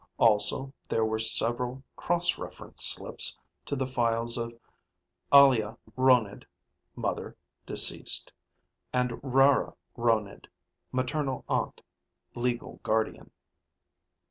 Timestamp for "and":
8.91-9.19